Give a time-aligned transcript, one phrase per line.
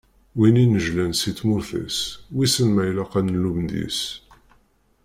[0.37, 1.97] Win inejlan si tmurt-is,
[2.37, 4.01] wissen ma ilaq ad nlum deg-s?